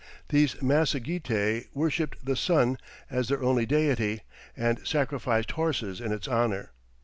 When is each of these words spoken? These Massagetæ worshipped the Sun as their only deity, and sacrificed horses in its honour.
These 0.29 0.55
Massagetæ 0.63 1.65
worshipped 1.75 2.25
the 2.25 2.35
Sun 2.35 2.79
as 3.11 3.27
their 3.29 3.43
only 3.43 3.67
deity, 3.67 4.21
and 4.57 4.79
sacrificed 4.83 5.51
horses 5.51 6.01
in 6.01 6.11
its 6.11 6.27
honour. 6.27 6.71